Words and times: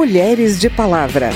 Mulheres 0.00 0.58
de 0.58 0.70
Palavra. 0.70 1.28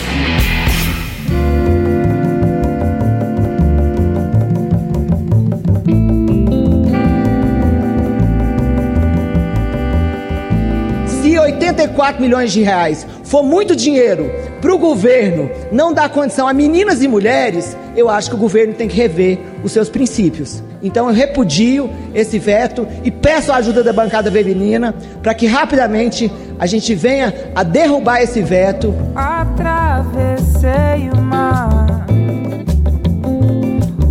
Se 11.07 11.39
84 11.39 12.23
milhões 12.23 12.55
de 12.55 12.63
reais 12.63 13.07
for 13.23 13.43
muito 13.43 13.77
dinheiro 13.77 14.33
para 14.63 14.75
o 14.75 14.79
governo 14.79 15.51
não 15.71 15.93
dar 15.93 16.09
condição 16.09 16.49
a 16.49 16.55
meninas 16.55 17.03
e 17.03 17.07
mulheres, 17.07 17.77
eu 17.95 18.09
acho 18.09 18.31
que 18.31 18.37
o 18.37 18.39
governo 18.39 18.73
tem 18.73 18.89
que 18.89 18.97
rever 18.97 19.39
os 19.63 19.73
seus 19.73 19.91
princípios. 19.91 20.63
Então 20.85 21.09
eu 21.09 21.15
repudio 21.15 21.89
esse 22.15 22.39
veto 22.39 22.87
e 23.03 23.11
peço 23.11 23.51
a 23.51 23.57
ajuda 23.57 23.83
da 23.83 23.91
bancada 23.91 24.31
feminina 24.31 24.95
para 25.23 25.33
que 25.33 25.47
rapidamente 25.47 26.31
a 26.59 26.67
gente 26.67 26.95
venha 26.95 27.33
a 27.55 27.63
derrubar 27.63 28.21
esse 28.21 28.43
veto. 28.43 28.95
Atravessei 29.17 31.09
o 31.11 31.17
mar, 31.23 32.07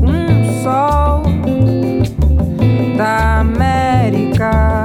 um 0.02 0.64
sol 0.64 1.22
da 2.98 3.40
América 3.42 4.83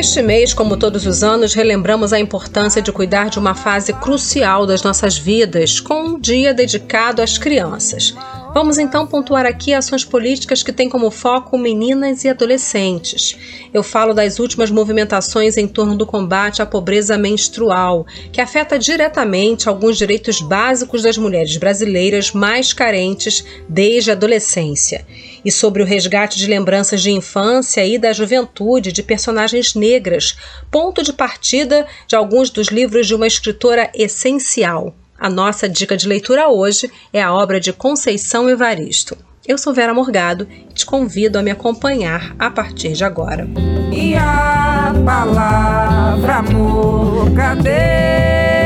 Este 0.00 0.22
mês, 0.22 0.54
como 0.54 0.78
todos 0.78 1.04
os 1.04 1.22
anos, 1.22 1.52
relembramos 1.52 2.14
a 2.14 2.18
importância 2.18 2.80
de 2.80 2.90
cuidar 2.90 3.28
de 3.28 3.38
uma 3.38 3.54
fase 3.54 3.92
crucial 3.92 4.64
das 4.64 4.82
nossas 4.82 5.18
vidas, 5.18 5.78
com 5.78 6.02
um 6.02 6.18
dia 6.18 6.54
dedicado 6.54 7.20
às 7.20 7.36
crianças. 7.36 8.14
Vamos 8.54 8.78
então 8.78 9.06
pontuar 9.06 9.44
aqui 9.44 9.74
ações 9.74 10.02
políticas 10.02 10.62
que 10.62 10.72
têm 10.72 10.88
como 10.88 11.10
foco 11.10 11.58
meninas 11.58 12.24
e 12.24 12.30
adolescentes. 12.30 13.36
Eu 13.74 13.82
falo 13.82 14.14
das 14.14 14.38
últimas 14.38 14.70
movimentações 14.70 15.58
em 15.58 15.68
torno 15.68 15.94
do 15.94 16.06
combate 16.06 16.62
à 16.62 16.66
pobreza 16.66 17.18
menstrual, 17.18 18.06
que 18.32 18.40
afeta 18.40 18.78
diretamente 18.78 19.68
alguns 19.68 19.98
direitos 19.98 20.40
básicos 20.40 21.02
das 21.02 21.18
mulheres 21.18 21.58
brasileiras 21.58 22.32
mais 22.32 22.72
carentes 22.72 23.44
desde 23.68 24.10
a 24.10 24.14
adolescência, 24.14 25.06
e 25.44 25.50
sobre 25.50 25.82
o 25.82 25.86
resgate 25.86 26.38
de 26.38 26.46
lembranças 26.46 27.02
de 27.02 27.10
infância 27.10 27.84
e 27.86 27.98
da 27.98 28.12
juventude 28.12 28.92
de 28.92 29.02
personagens 29.02 29.74
negras, 29.74 30.36
ponto 30.70 31.02
de 31.02 31.12
partida 31.12 31.86
de 32.06 32.16
alguns 32.16 32.50
dos 32.50 32.68
livros 32.68 33.06
de 33.06 33.14
uma 33.14 33.26
escritora 33.26 33.90
essencial. 33.94 34.94
A 35.18 35.28
nossa 35.28 35.68
dica 35.68 35.96
de 35.96 36.08
leitura 36.08 36.48
hoje 36.48 36.90
é 37.12 37.22
a 37.22 37.32
obra 37.32 37.60
de 37.60 37.72
Conceição 37.72 38.48
Evaristo. 38.48 39.16
Eu 39.46 39.58
sou 39.58 39.74
Vera 39.74 39.92
Morgado 39.92 40.46
e 40.50 40.72
te 40.72 40.86
convido 40.86 41.38
a 41.38 41.42
me 41.42 41.50
acompanhar 41.50 42.34
a 42.38 42.50
partir 42.50 42.92
de 42.92 43.04
agora. 43.04 43.48
E 43.92 44.14
a 44.14 44.94
palavra 45.04 46.36
amor, 46.36 47.30
cadê? 47.34 48.59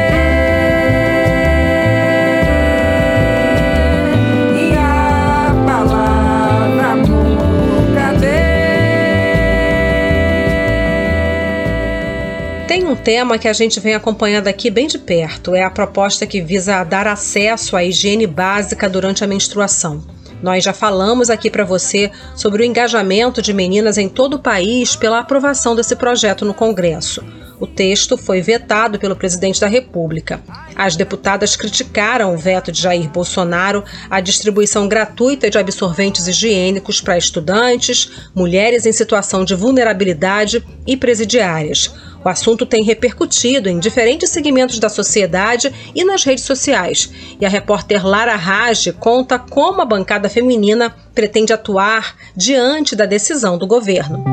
Tema 13.04 13.38
que 13.38 13.46
a 13.46 13.52
gente 13.52 13.78
vem 13.80 13.94
acompanhando 13.94 14.48
aqui 14.48 14.70
bem 14.70 14.86
de 14.86 14.98
perto, 14.98 15.54
é 15.54 15.62
a 15.62 15.70
proposta 15.70 16.26
que 16.26 16.40
visa 16.40 16.82
dar 16.84 17.06
acesso 17.06 17.76
à 17.76 17.84
higiene 17.84 18.26
básica 18.26 18.88
durante 18.88 19.22
a 19.22 19.26
menstruação. 19.26 20.02
Nós 20.42 20.64
já 20.64 20.72
falamos 20.72 21.28
aqui 21.28 21.50
para 21.50 21.64
você 21.64 22.10
sobre 22.34 22.62
o 22.62 22.64
engajamento 22.64 23.42
de 23.42 23.52
meninas 23.52 23.98
em 23.98 24.08
todo 24.08 24.34
o 24.34 24.38
país 24.38 24.96
pela 24.96 25.18
aprovação 25.18 25.76
desse 25.76 25.94
projeto 25.94 26.46
no 26.46 26.54
Congresso. 26.54 27.22
O 27.60 27.66
texto 27.66 28.16
foi 28.16 28.40
vetado 28.40 28.98
pelo 28.98 29.14
presidente 29.14 29.60
da 29.60 29.66
República. 29.66 30.42
As 30.74 30.96
deputadas 30.96 31.56
criticaram 31.56 32.34
o 32.34 32.38
veto 32.38 32.72
de 32.72 32.80
Jair 32.80 33.08
Bolsonaro 33.08 33.84
à 34.10 34.20
distribuição 34.20 34.88
gratuita 34.88 35.48
de 35.48 35.56
absorventes 35.56 36.26
higiênicos 36.26 37.00
para 37.00 37.16
estudantes, 37.16 38.10
mulheres 38.34 38.86
em 38.86 38.92
situação 38.92 39.44
de 39.44 39.54
vulnerabilidade 39.54 40.64
e 40.86 40.96
presidiárias. 40.96 41.94
O 42.24 42.28
assunto 42.28 42.64
tem 42.64 42.82
repercutido 42.82 43.68
em 43.68 43.78
diferentes 43.78 44.30
segmentos 44.30 44.78
da 44.78 44.88
sociedade 44.88 45.72
e 45.94 46.04
nas 46.04 46.24
redes 46.24 46.44
sociais. 46.44 47.10
E 47.38 47.44
a 47.44 47.48
repórter 47.48 48.06
Lara 48.06 48.34
Rage 48.34 48.92
conta 48.92 49.38
como 49.38 49.82
a 49.82 49.84
bancada 49.84 50.28
feminina 50.30 50.94
pretende 51.14 51.52
atuar 51.52 52.16
diante 52.34 52.96
da 52.96 53.04
decisão 53.04 53.58
do 53.58 53.66
governo. 53.66 54.24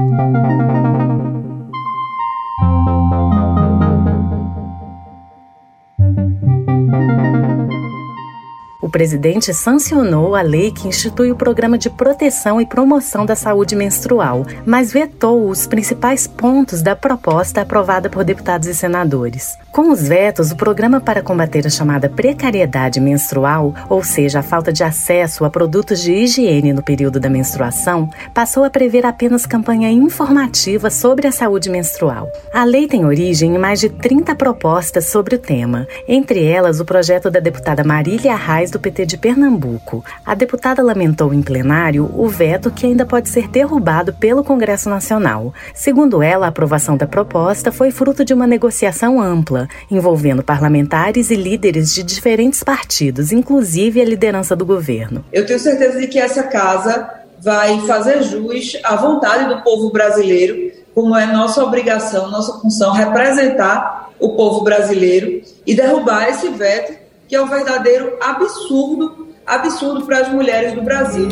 Presidente 8.92 9.54
sancionou 9.54 10.36
a 10.36 10.42
lei 10.42 10.70
que 10.70 10.88
institui 10.88 11.32
o 11.32 11.36
programa 11.36 11.78
de 11.78 11.90
proteção 11.90 12.62
e 12.62 12.66
promoção 12.66 13.26
da 13.26 13.36
saúde 13.36 13.76
menstrual, 13.76 14.46
mas 14.66 14.92
vetou 14.92 15.50
os 15.50 15.66
principais 15.66 16.28
pontos 16.28 16.82
da 16.82 16.96
proposta 16.96 17.62
aprovada 17.62 18.10
por 18.10 18.24
deputados 18.24 18.68
e 18.68 18.76
senadores. 18.76 19.58
Com 19.72 19.90
os 19.90 20.06
vetos, 20.06 20.52
o 20.52 20.56
programa 20.58 21.00
para 21.00 21.22
combater 21.22 21.66
a 21.66 21.70
chamada 21.70 22.10
precariedade 22.10 23.00
menstrual, 23.00 23.74
ou 23.88 24.04
seja, 24.04 24.40
a 24.40 24.44
falta 24.44 24.74
de 24.74 24.84
acesso 24.84 25.46
a 25.46 25.50
produtos 25.50 26.02
de 26.02 26.12
higiene 26.12 26.74
no 26.74 26.84
período 26.84 27.22
da 27.22 27.30
menstruação, 27.30 28.10
passou 28.34 28.66
a 28.66 28.70
prever 28.70 29.06
apenas 29.06 29.46
campanha 29.46 29.90
informativa 29.90 30.90
sobre 30.90 31.26
a 31.26 31.32
saúde 31.32 31.70
menstrual. 31.70 32.30
A 32.54 32.66
lei 32.66 32.86
tem 32.86 33.06
origem 33.06 33.56
em 33.56 33.58
mais 33.58 33.80
de 33.80 33.88
30 33.88 34.36
propostas 34.36 35.06
sobre 35.06 35.36
o 35.36 35.40
tema, 35.40 35.88
entre 36.06 36.44
elas 36.44 36.82
o 36.82 36.86
projeto 36.86 37.32
da 37.32 37.40
deputada 37.40 37.82
Marília 37.82 38.34
Arraes 38.34 38.72
do 38.72 38.80
PT 38.82 39.06
de 39.06 39.18
Pernambuco. 39.18 40.04
A 40.26 40.36
deputada 40.36 40.84
lamentou 40.84 41.34
em 41.34 41.42
plenário 41.42 42.12
o 42.18 42.28
veto 42.28 42.72
que 42.72 42.86
ainda 42.86 43.06
pode 43.06 43.30
ser 43.30 43.48
derrubado 43.48 44.12
pelo 44.14 44.44
Congresso 44.44 44.90
Nacional. 44.90 45.54
Segundo 45.74 46.22
ela, 46.22 46.48
a 46.48 46.50
aprovação 46.50 46.98
da 46.98 47.08
proposta 47.08 47.72
foi 47.72 47.92
fruto 47.92 48.26
de 48.26 48.34
uma 48.34 48.48
negociação 48.48 49.22
ampla, 49.22 49.70
envolvendo 49.90 50.44
parlamentares 50.44 51.30
e 51.30 51.36
líderes 51.36 51.94
de 51.94 52.04
diferentes 52.04 52.64
partidos, 52.64 53.32
inclusive 53.32 54.02
a 54.02 54.06
liderança 54.06 54.56
do 54.56 54.66
governo. 54.66 55.24
Eu 55.32 55.46
tenho 55.46 55.60
certeza 55.60 56.00
de 56.00 56.08
que 56.08 56.20
essa 56.20 56.44
casa 56.44 57.10
vai 57.40 57.80
fazer 57.82 58.22
jus 58.24 58.78
à 58.84 58.96
vontade 58.96 59.48
do 59.54 59.64
povo 59.64 59.92
brasileiro, 59.92 60.72
como 60.94 61.16
é 61.16 61.26
nossa 61.26 61.64
obrigação, 61.64 62.30
nossa 62.30 62.60
função 62.60 62.92
representar 62.92 64.10
o 64.20 64.36
povo 64.36 64.64
brasileiro 64.64 65.42
e 65.66 65.74
derrubar 65.74 66.30
esse 66.30 66.50
veto 66.50 67.01
que 67.32 67.36
é 67.38 67.42
um 67.42 67.48
verdadeiro 67.48 68.18
absurdo, 68.20 69.30
absurdo 69.46 70.06
para 70.06 70.18
as 70.18 70.28
mulheres 70.28 70.74
do 70.74 70.82
Brasil. 70.82 71.30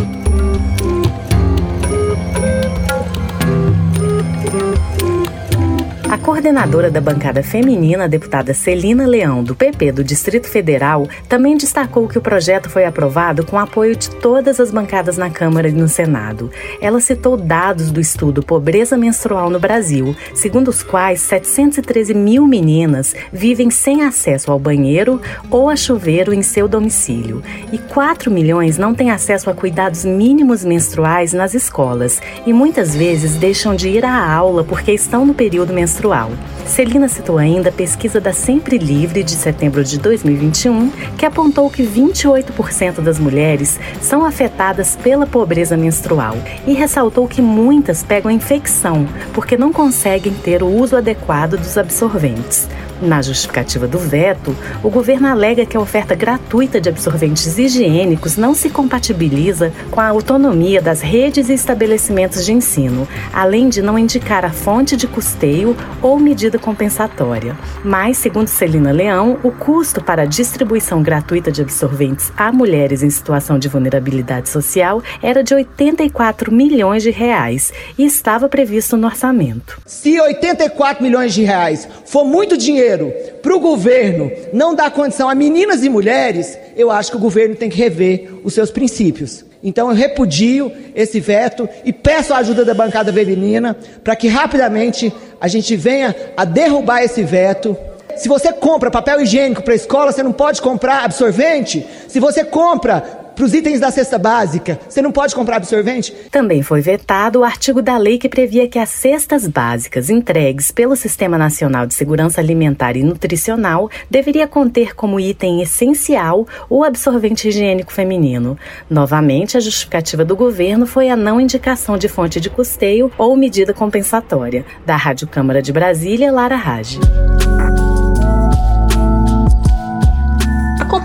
A 6.09 6.17
coordenadora 6.17 6.89
da 6.89 6.99
bancada 6.99 7.43
feminina, 7.43 8.09
deputada 8.09 8.51
Celina 8.51 9.05
Leão, 9.05 9.43
do 9.43 9.53
PP 9.53 9.91
do 9.91 10.03
Distrito 10.03 10.47
Federal, 10.47 11.07
também 11.27 11.55
destacou 11.55 12.07
que 12.07 12.17
o 12.17 12.21
projeto 12.21 12.67
foi 12.67 12.83
aprovado 12.83 13.45
com 13.45 13.59
apoio 13.59 13.95
de 13.95 14.09
todas 14.09 14.59
as 14.59 14.71
bancadas 14.71 15.17
na 15.17 15.29
Câmara 15.29 15.69
e 15.69 15.71
no 15.71 15.87
Senado. 15.87 16.49
Ela 16.81 16.99
citou 16.99 17.37
dados 17.37 17.91
do 17.91 17.99
estudo 17.99 18.41
Pobreza 18.41 18.97
Menstrual 18.97 19.51
no 19.51 19.59
Brasil, 19.59 20.15
segundo 20.33 20.69
os 20.69 20.81
quais 20.81 21.21
713 21.21 22.15
mil 22.15 22.47
meninas 22.47 23.13
vivem 23.31 23.69
sem 23.69 24.01
acesso 24.01 24.51
ao 24.51 24.57
banheiro 24.57 25.21
ou 25.51 25.69
a 25.69 25.75
chuveiro 25.75 26.33
em 26.33 26.41
seu 26.41 26.67
domicílio, 26.67 27.43
e 27.71 27.77
4 27.77 28.31
milhões 28.31 28.79
não 28.79 28.95
têm 28.95 29.11
acesso 29.11 29.47
a 29.47 29.53
cuidados 29.53 30.03
mínimos 30.05 30.65
menstruais 30.65 31.33
nas 31.33 31.53
escolas 31.53 32.19
e 32.47 32.51
muitas 32.51 32.95
vezes 32.95 33.35
deixam 33.35 33.75
de 33.75 33.89
ir 33.89 34.03
à 34.03 34.33
aula 34.33 34.63
porque 34.63 34.91
estão 34.91 35.23
no 35.23 35.35
período 35.35 35.71
menstrual 35.71 35.98
menstrual. 35.99 36.31
Celina 36.65 37.07
citou 37.07 37.37
ainda 37.37 37.69
a 37.69 37.71
pesquisa 37.71 38.21
da 38.21 38.31
Sempre 38.31 38.77
Livre 38.77 39.23
de 39.23 39.31
setembro 39.31 39.83
de 39.83 39.97
2021, 39.99 40.89
que 41.17 41.25
apontou 41.25 41.69
que 41.69 41.83
28% 41.83 43.01
das 43.01 43.19
mulheres 43.19 43.79
são 44.01 44.23
afetadas 44.23 44.95
pela 44.95 45.27
pobreza 45.27 45.75
menstrual 45.75 46.37
e 46.65 46.73
ressaltou 46.73 47.27
que 47.27 47.41
muitas 47.41 48.03
pegam 48.03 48.31
infecção 48.31 49.07
porque 49.33 49.57
não 49.57 49.73
conseguem 49.73 50.33
ter 50.33 50.63
o 50.63 50.67
uso 50.67 50.95
adequado 50.95 51.57
dos 51.57 51.77
absorventes. 51.77 52.69
Na 53.01 53.21
justificativa 53.21 53.87
do 53.87 53.97
veto, 53.97 54.53
o 54.83 54.89
governo 54.89 55.27
alega 55.27 55.65
que 55.65 55.77
a 55.77 55.79
oferta 55.79 56.15
gratuita 56.15 56.81
de 56.81 56.89
absorventes 56.89 57.57
higiênicos 57.57 58.35
não 58.35 58.53
se 58.53 58.69
compatibiliza 58.69 59.71
com 59.89 60.01
a 60.01 60.07
autonomia 60.07 60.81
das 60.81 60.99
redes 60.99 61.47
e 61.47 61.53
estabelecimentos 61.53 62.45
de 62.45 62.51
ensino, 62.51 63.07
além 63.33 63.69
de 63.69 63.81
não 63.81 63.97
indicar 63.97 64.43
a 64.43 64.49
fonte 64.49 64.97
de 64.97 65.07
custeio 65.07 65.77
ou 66.01 66.19
medida 66.19 66.57
compensatória. 66.57 67.57
Mas, 67.83 68.17
segundo 68.17 68.47
Celina 68.47 68.91
Leão, 68.91 69.39
o 69.43 69.51
custo 69.51 70.03
para 70.03 70.23
a 70.23 70.25
distribuição 70.25 71.01
gratuita 71.01 71.51
de 71.51 71.61
absorventes 71.61 72.31
a 72.37 72.51
mulheres 72.51 73.03
em 73.03 73.09
situação 73.09 73.59
de 73.59 73.67
vulnerabilidade 73.67 74.49
social 74.49 75.01
era 75.21 75.43
de 75.43 75.53
84 75.53 76.51
milhões 76.53 77.03
de 77.03 77.11
reais 77.11 77.71
e 77.97 78.05
estava 78.05 78.49
previsto 78.49 78.97
no 78.97 79.07
orçamento. 79.07 79.81
Se 79.85 80.19
84 80.19 81.03
milhões 81.03 81.33
de 81.33 81.43
reais 81.43 81.87
for 82.05 82.25
muito 82.25 82.57
dinheiro 82.57 83.11
para 83.41 83.55
o 83.55 83.59
governo 83.59 84.31
não 84.53 84.75
dar 84.75 84.91
condição 84.91 85.29
a 85.29 85.35
meninas 85.35 85.83
e 85.83 85.89
mulheres, 85.89 86.57
eu 86.75 86.91
acho 86.91 87.11
que 87.11 87.17
o 87.17 87.21
governo 87.21 87.55
tem 87.55 87.69
que 87.69 87.77
rever 87.77 88.39
os 88.43 88.53
seus 88.53 88.71
princípios. 88.71 89.48
Então 89.63 89.89
eu 89.89 89.95
repudio 89.95 90.71
esse 90.95 91.19
veto 91.19 91.67
e 91.83 91.91
peço 91.91 92.33
a 92.33 92.37
ajuda 92.37 92.63
da 92.63 92.73
bancada 92.73 93.11
feminina 93.11 93.75
para 94.03 94.15
que 94.15 94.27
rapidamente 94.27 95.13
a 95.39 95.47
gente 95.47 95.75
venha 95.75 96.15
a 96.35 96.45
derrubar 96.45 97.03
esse 97.03 97.23
veto. 97.23 97.75
Se 98.15 98.27
você 98.27 98.51
compra 98.51 98.91
papel 98.91 99.21
higiênico 99.21 99.63
para 99.63 99.73
a 99.73 99.75
escola, 99.75 100.11
você 100.11 100.23
não 100.23 100.31
pode 100.31 100.61
comprar 100.61 101.03
absorvente. 101.03 101.85
Se 102.07 102.19
você 102.19 102.43
compra 102.43 103.28
para 103.39 103.45
os 103.45 103.53
itens 103.53 103.79
da 103.79 103.89
cesta 103.89 104.17
básica, 104.17 104.77
você 104.89 105.01
não 105.01 105.13
pode 105.13 105.33
comprar 105.33 105.55
absorvente? 105.55 106.13
Também 106.29 106.61
foi 106.61 106.81
vetado 106.81 107.39
o 107.39 107.43
artigo 107.45 107.81
da 107.81 107.97
lei 107.97 108.17
que 108.17 108.27
previa 108.27 108.67
que 108.67 108.77
as 108.77 108.89
cestas 108.89 109.47
básicas 109.47 110.09
entregues 110.09 110.71
pelo 110.71 110.93
Sistema 110.93 111.37
Nacional 111.37 111.87
de 111.87 111.93
Segurança 111.93 112.41
Alimentar 112.41 112.97
e 112.97 113.03
Nutricional 113.03 113.89
deveria 114.11 114.45
conter 114.45 114.93
como 114.93 115.21
item 115.21 115.61
essencial 115.61 116.45
o 116.69 116.83
absorvente 116.83 117.47
higiênico 117.47 117.93
feminino. 117.93 118.57
Novamente, 118.89 119.55
a 119.55 119.61
justificativa 119.61 120.25
do 120.25 120.35
governo 120.35 120.85
foi 120.85 121.07
a 121.07 121.15
não 121.15 121.39
indicação 121.39 121.97
de 121.97 122.09
fonte 122.09 122.41
de 122.41 122.49
custeio 122.49 123.09
ou 123.17 123.37
medida 123.37 123.73
compensatória. 123.73 124.65
Da 124.85 124.97
Rádio 124.97 125.29
Câmara 125.29 125.61
de 125.61 125.71
Brasília, 125.71 126.29
Lara 126.29 126.57
Rage. 126.57 126.99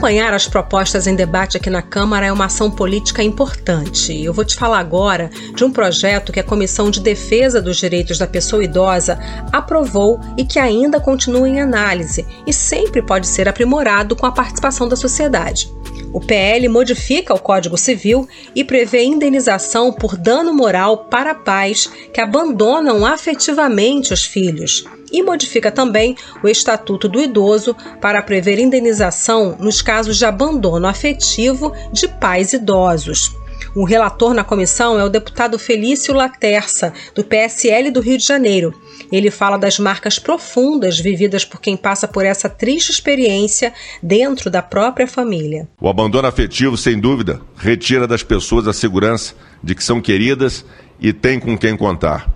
Acompanhar 0.04 0.34
as 0.34 0.46
propostas 0.46 1.06
em 1.06 1.16
debate 1.16 1.56
aqui 1.56 1.70
na 1.70 1.80
Câmara 1.80 2.26
é 2.26 2.30
uma 2.30 2.44
ação 2.44 2.70
política 2.70 3.22
importante. 3.22 4.12
Eu 4.22 4.34
vou 4.34 4.44
te 4.44 4.54
falar 4.54 4.78
agora 4.78 5.30
de 5.54 5.64
um 5.64 5.72
projeto 5.72 6.30
que 6.30 6.38
a 6.38 6.44
Comissão 6.44 6.90
de 6.90 7.00
Defesa 7.00 7.62
dos 7.62 7.78
Direitos 7.78 8.18
da 8.18 8.26
Pessoa 8.26 8.62
Idosa 8.62 9.18
aprovou 9.50 10.20
e 10.36 10.44
que 10.44 10.58
ainda 10.58 11.00
continua 11.00 11.48
em 11.48 11.58
análise 11.58 12.26
e 12.46 12.52
sempre 12.52 13.00
pode 13.00 13.26
ser 13.26 13.48
aprimorado 13.48 14.14
com 14.14 14.26
a 14.26 14.32
participação 14.32 14.86
da 14.86 14.94
sociedade. 14.94 15.72
O 16.12 16.20
PL 16.20 16.68
modifica 16.68 17.32
o 17.32 17.40
Código 17.40 17.78
Civil 17.78 18.28
e 18.54 18.62
prevê 18.62 19.04
indenização 19.04 19.90
por 19.90 20.18
dano 20.18 20.52
moral 20.52 21.06
para 21.06 21.34
pais 21.34 21.90
que 22.12 22.20
abandonam 22.20 23.06
afetivamente 23.06 24.12
os 24.12 24.22
filhos 24.22 24.84
e 25.14 25.22
modifica 25.22 25.70
também 25.70 26.16
o 26.42 26.48
Estatuto 26.48 27.08
do 27.08 27.20
Idoso 27.20 27.76
para 28.00 28.20
prever 28.20 28.58
indenização 28.58 29.56
nos 29.60 29.80
casos 29.80 30.18
de 30.18 30.24
abandono 30.24 30.88
afetivo 30.88 31.72
de 31.92 32.08
pais 32.08 32.52
idosos. 32.52 33.32
O 33.74 33.84
relator 33.84 34.34
na 34.34 34.42
comissão 34.42 34.98
é 34.98 35.04
o 35.04 35.08
deputado 35.08 35.58
Felício 35.58 36.12
Laterça, 36.12 36.92
do 37.14 37.24
PSL 37.24 37.90
do 37.90 38.00
Rio 38.00 38.18
de 38.18 38.26
Janeiro. 38.26 38.74
Ele 39.10 39.30
fala 39.30 39.56
das 39.56 39.78
marcas 39.78 40.18
profundas 40.18 40.98
vividas 40.98 41.44
por 41.44 41.60
quem 41.60 41.76
passa 41.76 42.08
por 42.08 42.24
essa 42.24 42.48
triste 42.48 42.90
experiência 42.90 43.72
dentro 44.02 44.50
da 44.50 44.62
própria 44.62 45.06
família. 45.06 45.68
O 45.80 45.88
abandono 45.88 46.26
afetivo, 46.26 46.76
sem 46.76 46.98
dúvida, 46.98 47.40
retira 47.56 48.06
das 48.06 48.22
pessoas 48.22 48.66
a 48.66 48.72
segurança 48.72 49.34
de 49.62 49.74
que 49.74 49.84
são 49.84 50.00
queridas 50.00 50.64
e 51.00 51.12
têm 51.12 51.38
com 51.38 51.56
quem 51.56 51.76
contar. 51.76 52.33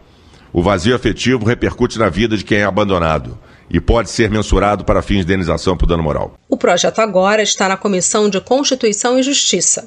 O 0.53 0.63
vazio 0.63 0.95
afetivo 0.95 1.45
repercute 1.45 1.99
na 1.99 2.09
vida 2.09 2.37
de 2.37 2.45
quem 2.45 2.59
é 2.59 2.65
abandonado 2.65 3.39
e 3.71 3.81
pode 3.81 4.11
ser 4.11 4.31
mensurado 4.31 4.85
para 4.85 5.03
fins 5.03 5.19
de 5.19 5.33
indenização 5.33 5.77
por 5.77 5.87
dano 5.87 6.03
moral. 6.03 6.35
O 6.49 6.57
projeto 6.57 7.01
agora 7.01 7.43
está 7.43 7.69
na 7.69 7.77
Comissão 7.77 8.31
de 8.31 8.41
Constituição 8.41 9.19
e 9.19 9.23
Justiça. 9.23 9.85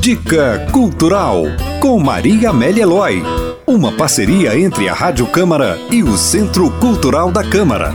Dica 0.00 0.66
Cultural 0.72 1.42
com 1.80 1.98
Maria 2.00 2.50
Amélia 2.50 2.82
Eloy. 2.82 3.22
Uma 3.66 3.92
parceria 3.92 4.58
entre 4.58 4.88
a 4.88 4.94
Rádio 4.94 5.26
Câmara 5.26 5.78
e 5.90 6.02
o 6.02 6.16
Centro 6.16 6.70
Cultural 6.80 7.30
da 7.30 7.48
Câmara. 7.48 7.92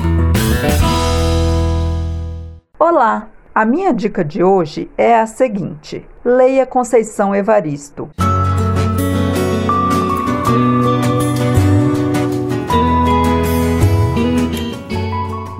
Olá, 2.80 3.28
a 3.56 3.66
minha 3.66 3.92
dica 3.94 4.24
de 4.24 4.44
hoje 4.44 4.90
é 4.98 5.20
a 5.20 5.26
seguinte: 5.26 6.06
leia 6.24 6.66
Conceição 6.66 7.34
Evaristo. 7.36 8.10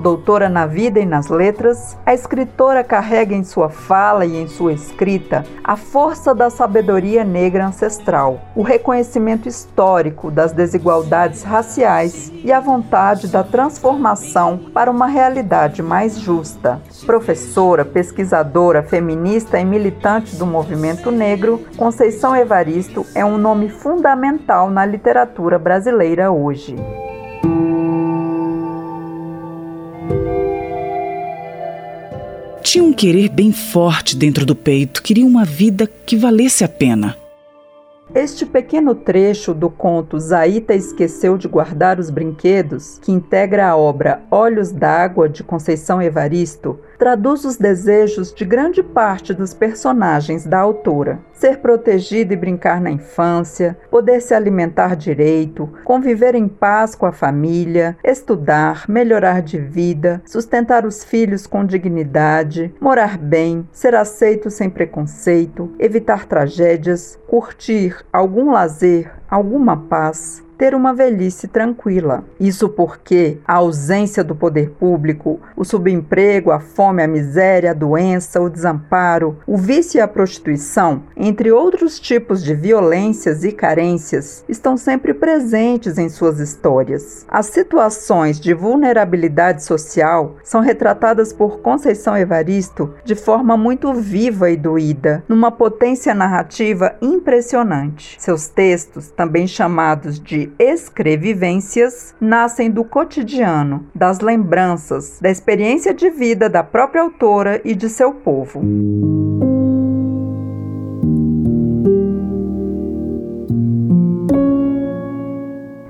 Doutora 0.04 0.50
na 0.50 0.66
vida 0.66 1.00
e 1.00 1.06
nas 1.06 1.28
letras, 1.28 1.96
a 2.04 2.12
escritora 2.12 2.84
carrega 2.84 3.34
em 3.34 3.42
sua 3.42 3.70
fala 3.70 4.26
e 4.26 4.36
em 4.36 4.46
sua 4.46 4.74
escrita 4.74 5.46
a 5.64 5.76
força 5.76 6.34
da 6.34 6.50
sabedoria 6.50 7.24
negra 7.24 7.66
ancestral, 7.66 8.38
o 8.54 8.60
reconhecimento 8.60 9.48
histórico 9.48 10.30
das 10.30 10.52
desigualdades 10.52 11.42
raciais 11.42 12.30
e 12.44 12.52
a 12.52 12.60
vontade 12.60 13.28
da 13.28 13.42
transformação 13.42 14.58
para 14.74 14.90
uma 14.90 15.06
realidade 15.06 15.82
mais 15.82 16.20
justa. 16.20 16.82
Professora, 17.06 17.82
pesquisadora, 17.82 18.82
feminista 18.82 19.58
e 19.58 19.64
militante 19.64 20.36
do 20.36 20.44
movimento 20.44 21.10
negro, 21.10 21.64
Conceição 21.78 22.36
Evaristo 22.36 23.06
é 23.14 23.24
um 23.24 23.38
nome 23.38 23.70
fundamental 23.70 24.68
na 24.68 24.84
literatura 24.84 25.58
brasileira 25.58 26.30
hoje. 26.30 26.76
Tinha 32.74 32.82
um 32.82 32.92
querer 32.92 33.28
bem 33.28 33.52
forte 33.52 34.16
dentro 34.16 34.44
do 34.44 34.56
peito, 34.56 35.00
queria 35.00 35.24
uma 35.24 35.44
vida 35.44 35.86
que 35.86 36.16
valesse 36.16 36.64
a 36.64 36.68
pena. 36.68 37.16
Este 38.12 38.44
pequeno 38.44 38.96
trecho 38.96 39.54
do 39.54 39.70
conto 39.70 40.18
Zaita 40.18 40.74
esqueceu 40.74 41.38
de 41.38 41.46
guardar 41.46 42.00
os 42.00 42.10
brinquedos, 42.10 42.98
que 42.98 43.12
integra 43.12 43.68
a 43.68 43.76
obra 43.76 44.22
Olhos 44.28 44.72
d'Água 44.72 45.28
de 45.28 45.44
Conceição 45.44 46.02
Evaristo, 46.02 46.76
traduz 47.04 47.44
os 47.44 47.58
desejos 47.58 48.32
de 48.32 48.46
grande 48.46 48.82
parte 48.82 49.34
dos 49.34 49.52
personagens 49.52 50.46
da 50.46 50.58
autora. 50.58 51.18
Ser 51.34 51.58
protegido 51.58 52.32
e 52.32 52.36
brincar 52.36 52.80
na 52.80 52.90
infância, 52.90 53.76
poder 53.90 54.22
se 54.22 54.32
alimentar 54.32 54.96
direito, 54.96 55.70
conviver 55.84 56.34
em 56.34 56.48
paz 56.48 56.94
com 56.94 57.04
a 57.04 57.12
família, 57.12 57.94
estudar, 58.02 58.86
melhorar 58.88 59.42
de 59.42 59.58
vida, 59.58 60.22
sustentar 60.24 60.86
os 60.86 61.04
filhos 61.04 61.46
com 61.46 61.66
dignidade, 61.66 62.74
morar 62.80 63.18
bem, 63.18 63.68
ser 63.70 63.94
aceito 63.94 64.48
sem 64.48 64.70
preconceito, 64.70 65.74
evitar 65.78 66.24
tragédias, 66.24 67.18
curtir 67.28 68.02
algum 68.10 68.50
lazer, 68.50 69.12
alguma 69.28 69.76
paz, 69.76 70.43
ter 70.56 70.74
uma 70.74 70.92
velhice 70.94 71.48
tranquila. 71.48 72.24
Isso 72.38 72.68
porque 72.68 73.38
a 73.46 73.54
ausência 73.54 74.22
do 74.24 74.34
poder 74.34 74.70
público, 74.70 75.40
o 75.56 75.64
subemprego, 75.64 76.50
a 76.50 76.60
fome, 76.60 77.02
a 77.02 77.08
miséria, 77.08 77.70
a 77.70 77.74
doença, 77.74 78.40
o 78.40 78.50
desamparo, 78.50 79.38
o 79.46 79.56
vício 79.56 79.98
e 79.98 80.00
a 80.00 80.08
prostituição, 80.08 81.02
entre 81.16 81.50
outros 81.50 81.98
tipos 81.98 82.42
de 82.42 82.54
violências 82.54 83.44
e 83.44 83.52
carências, 83.52 84.44
estão 84.48 84.76
sempre 84.76 85.14
presentes 85.14 85.98
em 85.98 86.08
suas 86.08 86.40
histórias. 86.40 87.24
As 87.28 87.46
situações 87.46 88.38
de 88.40 88.54
vulnerabilidade 88.54 89.62
social 89.62 90.36
são 90.42 90.60
retratadas 90.60 91.32
por 91.32 91.60
Conceição 91.60 92.16
Evaristo 92.16 92.94
de 93.04 93.14
forma 93.14 93.56
muito 93.56 93.92
viva 93.92 94.50
e 94.50 94.56
doída, 94.56 95.24
numa 95.28 95.50
potência 95.50 96.14
narrativa 96.14 96.96
impressionante. 97.00 98.16
Seus 98.20 98.48
textos, 98.48 99.10
também 99.10 99.46
chamados 99.46 100.18
de 100.18 100.43
escrevivências 100.58 102.14
nascem 102.20 102.70
do 102.70 102.84
cotidiano, 102.84 103.86
das 103.94 104.20
lembranças, 104.20 105.18
da 105.20 105.30
experiência 105.30 105.94
de 105.94 106.10
vida 106.10 106.48
da 106.48 106.62
própria 106.62 107.02
autora 107.02 107.60
e 107.64 107.74
de 107.74 107.88
seu 107.88 108.12
povo. 108.12 108.60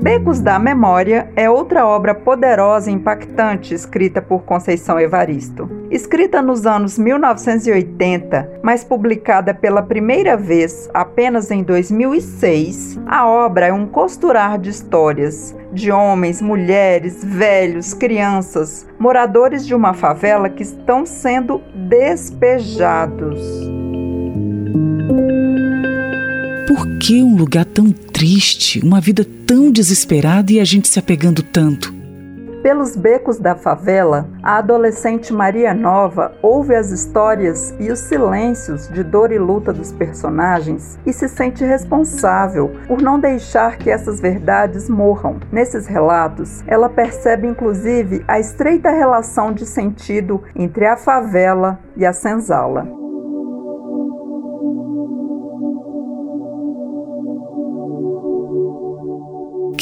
Becos 0.04 0.38
da 0.38 0.58
Memória 0.58 1.32
é 1.34 1.48
outra 1.48 1.86
obra 1.86 2.14
poderosa 2.14 2.90
e 2.90 2.92
impactante 2.92 3.72
escrita 3.72 4.20
por 4.20 4.42
Conceição 4.42 5.00
Evaristo. 5.00 5.66
Escrita 5.90 6.42
nos 6.42 6.66
anos 6.66 6.98
1980, 6.98 8.60
mas 8.62 8.84
publicada 8.84 9.54
pela 9.54 9.82
primeira 9.82 10.36
vez 10.36 10.90
apenas 10.92 11.50
em 11.50 11.62
2006, 11.62 13.00
a 13.06 13.26
obra 13.26 13.68
é 13.68 13.72
um 13.72 13.86
costurar 13.86 14.58
de 14.58 14.68
histórias 14.68 15.56
de 15.72 15.90
homens, 15.90 16.42
mulheres, 16.42 17.24
velhos, 17.24 17.94
crianças, 17.94 18.86
moradores 18.98 19.66
de 19.66 19.74
uma 19.74 19.94
favela 19.94 20.50
que 20.50 20.64
estão 20.64 21.06
sendo 21.06 21.62
despejados. 21.74 23.40
Por 26.68 26.98
que 26.98 27.22
um 27.22 27.36
lugar 27.36 27.64
tão 27.64 27.90
triste, 28.14 28.78
uma 28.78 29.00
vida 29.00 29.26
tão 29.44 29.72
desesperada 29.72 30.52
e 30.52 30.60
a 30.60 30.64
gente 30.64 30.86
se 30.86 31.00
apegando 31.00 31.42
tanto? 31.42 31.92
Pelos 32.62 32.96
becos 32.96 33.38
da 33.38 33.56
favela, 33.56 34.26
a 34.42 34.56
adolescente 34.56 35.32
Maria 35.32 35.74
Nova 35.74 36.32
ouve 36.40 36.74
as 36.74 36.90
histórias 36.90 37.74
e 37.78 37.90
os 37.90 37.98
silêncios 37.98 38.88
de 38.88 39.02
dor 39.02 39.32
e 39.32 39.38
luta 39.38 39.70
dos 39.70 39.92
personagens 39.92 40.98
e 41.04 41.12
se 41.12 41.28
sente 41.28 41.62
responsável 41.64 42.70
por 42.86 43.02
não 43.02 43.18
deixar 43.18 43.76
que 43.76 43.90
essas 43.90 44.20
verdades 44.20 44.88
morram. 44.88 45.40
Nesses 45.52 45.86
relatos, 45.86 46.62
ela 46.66 46.88
percebe 46.88 47.48
inclusive 47.48 48.24
a 48.26 48.38
estreita 48.38 48.90
relação 48.90 49.52
de 49.52 49.66
sentido 49.66 50.42
entre 50.56 50.86
a 50.86 50.96
favela 50.96 51.80
e 51.96 52.06
a 52.06 52.12
senzala. 52.14 53.03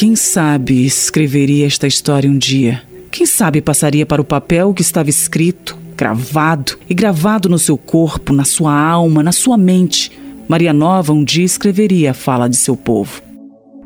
Quem 0.02 0.16
sabe 0.16 0.85
escreveria 0.85 1.64
esta 1.64 1.87
história 1.87 2.28
um 2.28 2.37
dia? 2.37 2.82
Quem 3.09 3.25
sabe 3.25 3.62
passaria 3.62 4.04
para 4.04 4.21
o 4.21 4.25
papel 4.25 4.75
que 4.75 4.82
estava 4.82 5.09
escrito, 5.09 5.78
gravado 5.97 6.76
e 6.90 6.92
gravado 6.92 7.49
no 7.49 7.56
seu 7.56 7.78
corpo, 7.78 8.32
na 8.32 8.42
sua 8.42 8.76
alma, 8.76 9.23
na 9.23 9.30
sua 9.30 9.56
mente? 9.56 10.11
Maria 10.49 10.73
Nova 10.73 11.12
um 11.12 11.23
dia 11.23 11.44
escreveria 11.44 12.11
a 12.11 12.14
fala 12.14 12.49
de 12.49 12.56
seu 12.56 12.76
povo. 12.76 13.23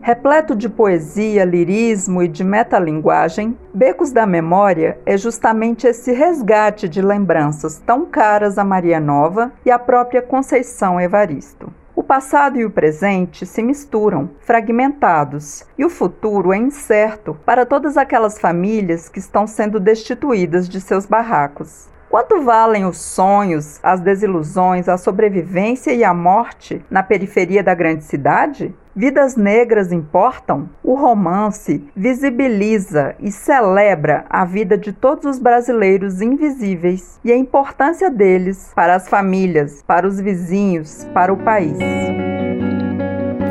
Repleto 0.00 0.56
de 0.56 0.70
poesia, 0.70 1.44
lirismo 1.44 2.22
e 2.22 2.28
de 2.28 2.42
metalinguagem, 2.42 3.54
Becos 3.74 4.10
da 4.10 4.24
Memória 4.24 4.98
é 5.04 5.18
justamente 5.18 5.86
esse 5.86 6.12
resgate 6.12 6.88
de 6.88 7.02
lembranças 7.02 7.78
tão 7.84 8.06
caras 8.06 8.56
a 8.56 8.64
Maria 8.64 8.98
Nova 8.98 9.52
e 9.66 9.70
à 9.70 9.78
própria 9.78 10.22
Conceição 10.22 10.98
Evaristo. 10.98 11.70
O 12.06 12.14
passado 12.16 12.56
e 12.56 12.64
o 12.64 12.70
presente 12.70 13.44
se 13.44 13.60
misturam, 13.60 14.30
fragmentados, 14.38 15.64
e 15.76 15.84
o 15.84 15.90
futuro 15.90 16.52
é 16.52 16.56
incerto 16.56 17.36
para 17.44 17.66
todas 17.66 17.96
aquelas 17.96 18.38
famílias 18.38 19.08
que 19.08 19.18
estão 19.18 19.44
sendo 19.44 19.80
destituídas 19.80 20.68
de 20.68 20.80
seus 20.80 21.04
barracos. 21.04 21.88
Quanto 22.16 22.40
valem 22.40 22.86
os 22.86 22.96
sonhos, 22.96 23.78
as 23.82 24.00
desilusões, 24.00 24.88
a 24.88 24.96
sobrevivência 24.96 25.92
e 25.92 26.02
a 26.02 26.14
morte 26.14 26.82
na 26.90 27.02
periferia 27.02 27.62
da 27.62 27.74
grande 27.74 28.04
cidade? 28.04 28.74
Vidas 28.94 29.36
negras 29.36 29.92
importam? 29.92 30.66
O 30.82 30.94
romance 30.94 31.86
visibiliza 31.94 33.14
e 33.20 33.30
celebra 33.30 34.24
a 34.30 34.46
vida 34.46 34.78
de 34.78 34.94
todos 34.94 35.26
os 35.26 35.38
brasileiros 35.38 36.22
invisíveis 36.22 37.20
e 37.22 37.30
a 37.30 37.36
importância 37.36 38.08
deles 38.08 38.72
para 38.74 38.94
as 38.94 39.10
famílias, 39.10 39.84
para 39.86 40.08
os 40.08 40.18
vizinhos, 40.18 41.06
para 41.12 41.30
o 41.30 41.36
país. 41.36 41.76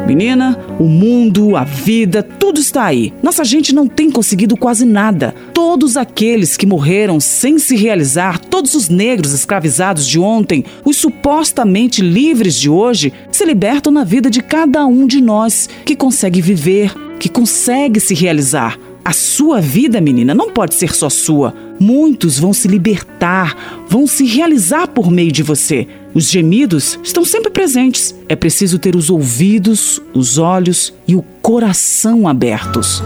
Menina, 0.07 0.55
o 0.79 0.83
mundo, 0.83 1.57
a 1.57 1.63
vida, 1.63 2.21
tudo 2.21 2.59
está 2.59 2.85
aí. 2.85 3.11
Nossa 3.23 3.43
gente 3.43 3.73
não 3.73 3.87
tem 3.87 4.11
conseguido 4.11 4.55
quase 4.55 4.85
nada. 4.85 5.33
Todos 5.51 5.97
aqueles 5.97 6.55
que 6.55 6.67
morreram 6.67 7.19
sem 7.19 7.57
se 7.57 7.75
realizar, 7.75 8.37
todos 8.39 8.75
os 8.75 8.87
negros 8.87 9.33
escravizados 9.33 10.07
de 10.07 10.19
ontem, 10.19 10.63
os 10.85 10.97
supostamente 10.97 12.03
livres 12.03 12.55
de 12.55 12.69
hoje, 12.69 13.11
se 13.31 13.43
libertam 13.45 13.91
na 13.91 14.03
vida 14.03 14.29
de 14.29 14.43
cada 14.43 14.85
um 14.85 15.07
de 15.07 15.19
nós 15.19 15.67
que 15.83 15.95
consegue 15.95 16.39
viver, 16.39 16.93
que 17.19 17.27
consegue 17.27 17.99
se 17.99 18.13
realizar. 18.13 18.77
A 19.03 19.11
sua 19.11 19.59
vida, 19.59 19.99
menina, 19.99 20.35
não 20.35 20.51
pode 20.51 20.75
ser 20.75 20.93
só 20.93 21.09
sua. 21.09 21.53
Muitos 21.79 22.39
vão 22.39 22.53
se 22.53 22.67
libertar, 22.67 23.85
vão 23.87 24.05
se 24.05 24.25
realizar 24.25 24.87
por 24.87 25.11
meio 25.11 25.31
de 25.31 25.43
você. 25.43 25.87
Os 26.15 26.29
gemidos 26.29 26.97
estão 27.03 27.25
sempre 27.25 27.51
presentes. 27.51 28.15
É 28.29 28.37
preciso 28.37 28.79
ter 28.79 28.95
os 28.95 29.09
ouvidos, 29.09 30.01
os 30.13 30.37
olhos 30.37 30.93
e 31.05 31.13
o 31.13 31.21
coração 31.41 32.25
abertos. 32.25 33.03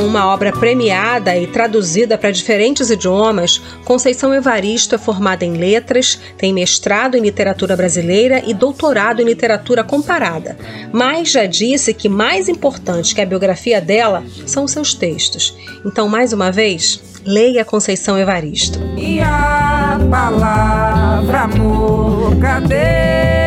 Com 0.00 0.06
uma 0.06 0.32
obra 0.32 0.50
premiada 0.50 1.36
e 1.36 1.46
traduzida 1.46 2.16
para 2.16 2.30
diferentes 2.30 2.88
idiomas, 2.88 3.60
Conceição 3.84 4.32
Evaristo 4.32 4.94
é 4.94 4.98
formada 4.98 5.44
em 5.44 5.58
letras, 5.58 6.18
tem 6.38 6.54
mestrado 6.54 7.16
em 7.18 7.20
literatura 7.20 7.76
brasileira 7.76 8.42
e 8.46 8.54
doutorado 8.54 9.20
em 9.20 9.26
literatura 9.26 9.84
comparada. 9.84 10.56
Mas 10.90 11.32
já 11.32 11.44
disse 11.44 11.92
que 11.92 12.08
mais 12.08 12.48
importante 12.48 13.14
que 13.14 13.20
a 13.20 13.26
biografia 13.26 13.78
dela 13.78 14.24
são 14.46 14.66
seus 14.66 14.94
textos. 14.94 15.54
Então, 15.84 16.08
mais 16.08 16.32
uma 16.32 16.50
vez, 16.50 16.98
leia 17.26 17.62
Conceição 17.62 18.18
Evaristo. 18.18 18.80
E 18.96 19.20
a 19.20 20.00
palavra 20.10 21.40
amor, 21.40 22.38
cadê? 22.40 23.39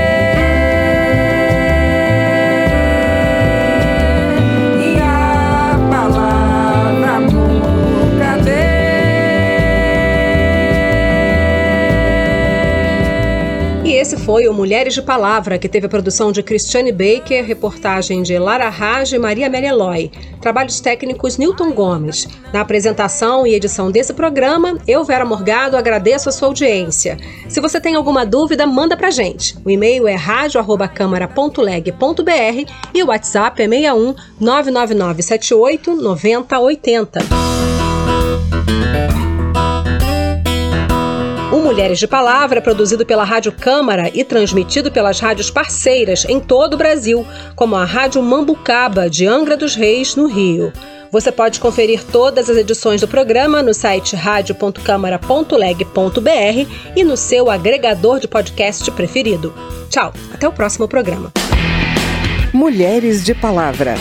Foi 14.25 14.47
o 14.47 14.53
Mulheres 14.53 14.93
de 14.93 15.01
Palavra, 15.01 15.57
que 15.57 15.67
teve 15.67 15.85
a 15.85 15.89
produção 15.89 16.31
de 16.31 16.41
Cristiane 16.41 16.93
Baker, 16.93 17.45
reportagem 17.45 18.23
de 18.23 18.39
Lara 18.39 18.69
Raj 18.69 19.11
e 19.11 19.19
Maria 19.19 19.47
Amélia 19.47 19.73
trabalhos 20.39 20.79
técnicos 20.79 21.37
Newton 21.37 21.73
Gomes. 21.73 22.25
Na 22.53 22.61
apresentação 22.61 23.45
e 23.45 23.53
edição 23.53 23.91
desse 23.91 24.13
programa, 24.13 24.77
eu, 24.87 25.03
Vera 25.03 25.25
Morgado, 25.25 25.75
agradeço 25.75 26.29
a 26.29 26.31
sua 26.31 26.47
audiência. 26.47 27.17
Se 27.49 27.59
você 27.59 27.81
tem 27.81 27.95
alguma 27.95 28.25
dúvida, 28.25 28.65
manda 28.65 28.95
pra 28.95 29.11
gente. 29.11 29.57
O 29.65 29.69
e-mail 29.69 30.07
é 30.07 30.15
radio@câmara.leg.br 30.15 32.71
e 32.93 33.03
o 33.03 33.07
WhatsApp 33.07 33.61
é 33.61 33.67
61 33.67 34.15
99978 34.39 35.95
9080. 35.95 37.19
Mulheres 41.73 41.97
de 41.97 42.07
Palavra 42.07 42.61
produzido 42.61 43.03
pela 43.03 43.23
Rádio 43.23 43.51
Câmara 43.51 44.11
e 44.13 44.23
transmitido 44.23 44.91
pelas 44.91 45.19
rádios 45.19 45.49
parceiras 45.49 46.23
em 46.29 46.39
todo 46.39 46.75
o 46.75 46.77
Brasil, 46.77 47.25
como 47.55 47.75
a 47.75 47.83
Rádio 47.83 48.21
Mambucaba, 48.21 49.09
de 49.09 49.25
Angra 49.25 49.57
dos 49.57 49.73
Reis, 49.73 50.15
no 50.15 50.27
Rio. 50.27 50.71
Você 51.09 51.31
pode 51.31 51.59
conferir 51.59 52.03
todas 52.03 52.47
as 52.47 52.57
edições 52.57 53.01
do 53.01 53.07
programa 53.07 53.63
no 53.63 53.73
site 53.73 54.15
radio.câmara.leg.br 54.15 56.71
e 56.95 57.03
no 57.03 57.17
seu 57.17 57.49
agregador 57.49 58.19
de 58.19 58.27
podcast 58.27 58.91
preferido. 58.91 59.51
Tchau, 59.89 60.13
até 60.31 60.47
o 60.47 60.53
próximo 60.53 60.87
programa. 60.87 61.31
Mulheres 62.53 63.25
de 63.25 63.33
Palavra. 63.33 63.95